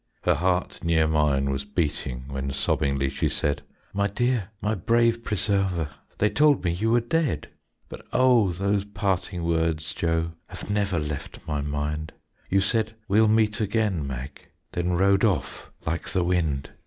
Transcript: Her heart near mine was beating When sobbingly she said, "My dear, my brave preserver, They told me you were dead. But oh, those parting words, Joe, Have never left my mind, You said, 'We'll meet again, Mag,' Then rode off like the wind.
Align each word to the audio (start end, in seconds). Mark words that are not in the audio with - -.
Her 0.23 0.33
heart 0.33 0.83
near 0.83 1.05
mine 1.07 1.51
was 1.51 1.63
beating 1.63 2.23
When 2.27 2.49
sobbingly 2.49 3.07
she 3.07 3.29
said, 3.29 3.61
"My 3.93 4.07
dear, 4.07 4.49
my 4.59 4.73
brave 4.73 5.23
preserver, 5.23 5.91
They 6.17 6.27
told 6.31 6.63
me 6.63 6.71
you 6.71 6.89
were 6.89 6.99
dead. 7.01 7.49
But 7.87 8.07
oh, 8.11 8.51
those 8.51 8.83
parting 8.83 9.43
words, 9.43 9.93
Joe, 9.93 10.31
Have 10.47 10.71
never 10.71 10.97
left 10.97 11.45
my 11.47 11.61
mind, 11.61 12.13
You 12.49 12.61
said, 12.61 12.95
'We'll 13.07 13.27
meet 13.27 13.61
again, 13.61 14.07
Mag,' 14.07 14.47
Then 14.71 14.93
rode 14.93 15.23
off 15.23 15.69
like 15.85 16.09
the 16.09 16.23
wind. 16.23 16.71